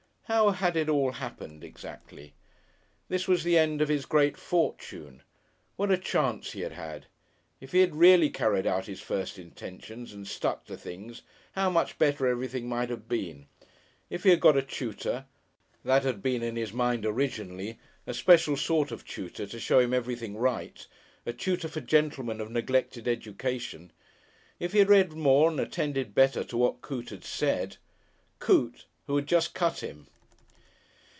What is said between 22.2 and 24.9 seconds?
of neglected education. If he had